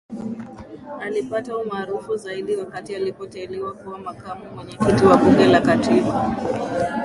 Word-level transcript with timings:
Alipata 1.01 1.57
umaarufu 1.57 2.15
zaidi 2.17 2.55
wakati 2.55 2.95
alipoteuliwa 2.95 3.73
kuwa 3.73 3.97
Makamu 3.99 4.45
Mwenyekiti 4.55 5.05
wa 5.05 5.17
Bunge 5.17 5.45
la 5.45 5.61
Katiba 5.61 6.35